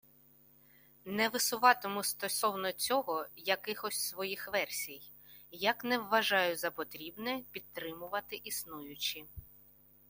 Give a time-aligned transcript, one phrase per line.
[1.05, 5.01] Не висуватиму стосовно цього якихось своїх версій,
[5.51, 9.25] як не вважаю за потрібне підтримувати існуючі